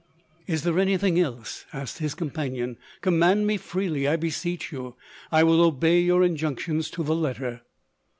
"Is 0.47 0.63
there 0.63 0.79
any 0.79 0.97
thing 0.97 1.19
else? 1.19 1.63
11 1.73 1.79
asked 1.79 1.97
his 1.99 2.15
com 2.15 2.31
panion." 2.31 2.77
Command 3.01 3.45
me 3.45 3.55
freely, 3.57 4.07
I 4.07 4.15
beseech 4.15 4.71
you; 4.71 4.95
I 5.31 5.43
will 5.43 5.61
obey 5.61 5.99
your 6.01 6.23
injunctions 6.23 6.89
to 6.89 7.03
the 7.03 7.15
letter." 7.15 7.61